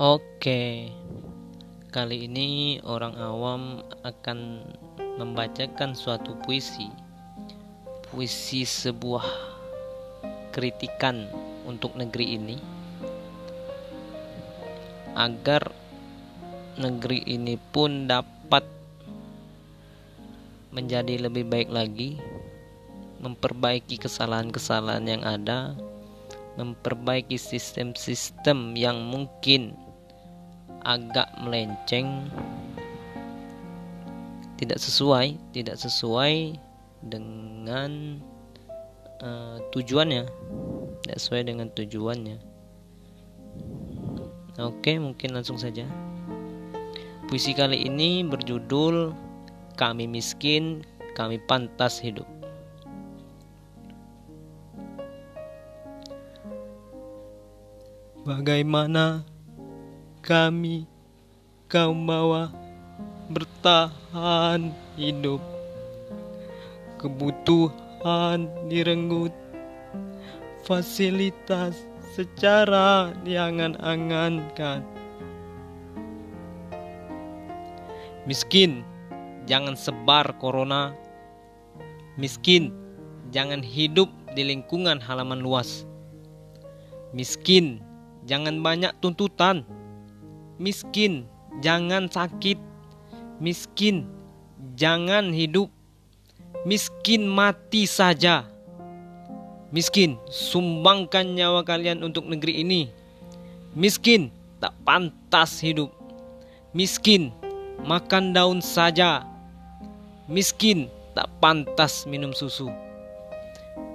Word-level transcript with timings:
Oke, 0.00 0.88
kali 1.92 2.24
ini 2.24 2.80
orang 2.80 3.12
awam 3.12 3.84
akan 4.00 4.64
membacakan 5.20 5.92
suatu 5.92 6.32
puisi. 6.48 6.88
Puisi 8.08 8.64
sebuah 8.64 9.28
kritikan 10.48 11.28
untuk 11.68 11.92
negeri 11.92 12.40
ini 12.40 12.56
agar 15.12 15.68
negeri 16.80 17.28
ini 17.28 17.60
pun 17.60 18.08
dapat 18.08 18.64
menjadi 20.72 21.28
lebih 21.28 21.44
baik 21.44 21.68
lagi, 21.68 22.16
memperbaiki 23.20 24.00
kesalahan-kesalahan 24.00 25.04
yang 25.04 25.20
ada, 25.20 25.76
memperbaiki 26.56 27.36
sistem-sistem 27.36 28.72
yang 28.72 29.04
mungkin 29.04 29.81
agak 30.82 31.30
melenceng. 31.42 32.30
Tidak 34.58 34.78
sesuai 34.78 35.50
tidak 35.50 35.74
sesuai 35.78 36.54
dengan 37.02 38.22
uh, 39.22 39.58
tujuannya. 39.74 40.24
Tidak 41.02 41.18
sesuai 41.18 41.42
dengan 41.50 41.66
tujuannya. 41.74 42.38
Oke 44.60 45.00
mungkin 45.00 45.34
langsung 45.34 45.58
saja. 45.58 45.88
Puisi 47.26 47.56
kali 47.56 47.88
ini 47.88 48.20
berjudul 48.22 49.16
kami 49.80 50.04
miskin 50.04 50.84
kami 51.16 51.40
pantas 51.48 51.96
hidup. 51.96 52.28
Bagaimana 58.22 59.26
kami 60.22 60.86
kaum 61.66 62.06
bawah 62.06 62.54
bertahan 63.26 64.70
hidup. 64.94 65.42
Kebutuhan 67.02 68.46
direnggut 68.70 69.34
fasilitas 70.62 71.74
secara 72.14 73.10
diangan-angankan. 73.26 74.86
Miskin 78.22 78.86
jangan 79.50 79.74
sebar 79.74 80.38
corona. 80.38 80.94
Miskin 82.14 82.70
jangan 83.34 83.58
hidup 83.58 84.06
di 84.38 84.46
lingkungan 84.46 85.02
halaman 85.02 85.42
luas. 85.42 85.82
Miskin 87.10 87.82
jangan 88.22 88.62
banyak 88.62 88.94
tuntutan. 89.02 89.66
Miskin, 90.62 91.26
jangan 91.58 92.06
sakit. 92.06 92.54
Miskin, 93.42 94.06
jangan 94.78 95.34
hidup. 95.34 95.66
Miskin, 96.62 97.26
mati 97.26 97.82
saja. 97.90 98.46
Miskin, 99.74 100.22
sumbangkan 100.30 101.34
nyawa 101.34 101.66
kalian 101.66 102.06
untuk 102.06 102.30
negeri 102.30 102.62
ini. 102.62 102.94
Miskin, 103.74 104.30
tak 104.62 104.70
pantas 104.86 105.58
hidup. 105.58 105.90
Miskin, 106.70 107.34
makan 107.82 108.30
daun 108.30 108.62
saja. 108.62 109.26
Miskin, 110.30 110.86
tak 111.18 111.26
pantas 111.42 112.06
minum 112.06 112.30
susu. 112.30 112.70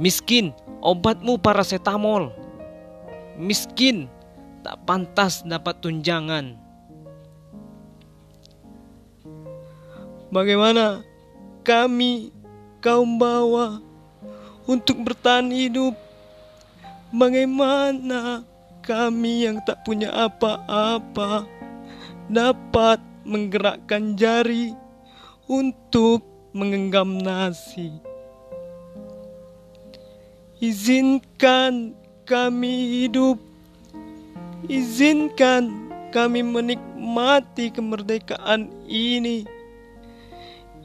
Miskin, 0.00 0.56
obatmu 0.80 1.36
paracetamol. 1.36 2.32
Miskin, 3.36 4.08
tak 4.64 4.80
pantas 4.88 5.44
dapat 5.44 5.76
tunjangan. 5.84 6.56
Bagaimana 10.32 11.04
kami 11.60 12.32
kaum 12.80 13.20
bawah 13.20 13.78
untuk 14.64 15.04
bertahan 15.04 15.52
hidup? 15.52 15.92
Bagaimana 17.12 18.42
kami 18.80 19.46
yang 19.46 19.60
tak 19.62 19.84
punya 19.84 20.10
apa-apa 20.10 21.46
dapat 22.26 22.98
menggerakkan 23.22 24.16
jari 24.16 24.72
untuk 25.46 26.24
menggenggam 26.56 27.20
nasi? 27.20 27.92
Izinkan 30.58 31.92
kami 32.24 33.04
hidup 33.04 33.53
Izinkan 34.64 35.92
kami 36.08 36.40
menikmati 36.40 37.68
kemerdekaan 37.68 38.72
ini. 38.88 39.44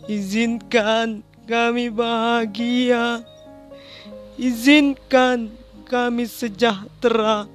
Izinkan 0.10 1.24
kami 1.48 1.88
bahagia. 1.88 3.24
Izinkan 4.36 5.54
kami 5.88 6.28
sejahtera. 6.28 7.48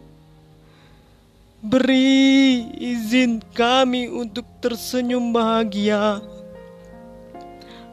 Beri 1.64 2.60
izin 2.76 3.40
kami 3.56 4.12
untuk 4.12 4.44
tersenyum 4.60 5.32
bahagia. 5.32 6.20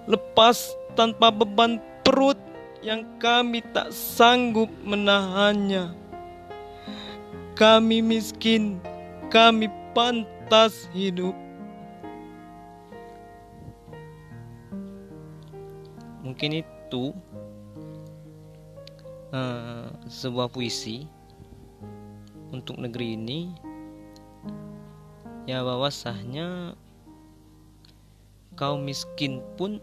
Lepas 0.09 0.75
tanpa 0.91 1.31
beban 1.31 1.79
perut 2.03 2.35
yang 2.83 3.07
kami 3.15 3.63
tak 3.71 3.95
sanggup 3.95 4.67
menahannya. 4.83 6.00
Kami 7.61 8.01
miskin, 8.01 8.81
kami 9.29 9.69
pantas 9.93 10.89
hidup. 10.97 11.37
Mungkin 16.25 16.65
itu 16.65 17.13
uh, 19.29 19.93
sebuah 20.09 20.49
puisi 20.49 21.05
untuk 22.49 22.81
negeri 22.81 23.13
ini. 23.13 23.53
Ya 25.45 25.61
bahwa 25.61 25.93
sahnya 25.93 26.73
kaum 28.57 28.89
miskin 28.89 29.37
pun 29.53 29.77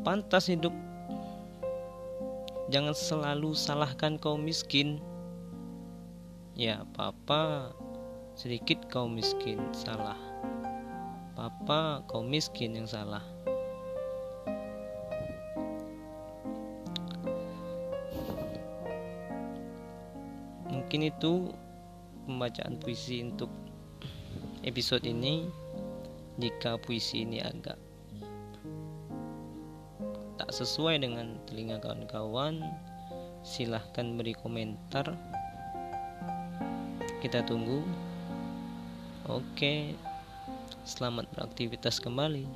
pantas 0.00 0.48
hidup. 0.48 0.72
Jangan 2.72 2.96
selalu 2.96 3.52
salahkan 3.52 4.16
kaum 4.16 4.40
miskin 4.48 4.96
ya 6.58 6.82
papa 6.90 7.70
sedikit 8.34 8.90
kau 8.90 9.06
miskin 9.06 9.62
salah. 9.70 10.18
Papa 11.38 12.02
kau 12.10 12.26
miskin 12.26 12.74
yang 12.74 12.90
salah. 12.90 13.22
Mungkin 20.66 21.14
itu 21.14 21.54
pembacaan 22.26 22.82
puisi 22.82 23.22
untuk 23.22 23.54
episode 24.66 25.06
ini 25.06 25.46
jika 26.42 26.74
puisi 26.82 27.22
ini 27.22 27.38
agak 27.38 27.78
tak 30.42 30.50
sesuai 30.50 31.06
dengan 31.06 31.38
telinga 31.46 31.78
kawan-kawan 31.78 32.62
silahkan 33.46 34.18
beri 34.18 34.34
komentar 34.34 35.14
kita 37.18 37.42
tunggu. 37.42 37.82
Oke 39.28 39.92
selamat 40.88 41.28
beraktivitas 41.36 42.00
kembali 42.00 42.48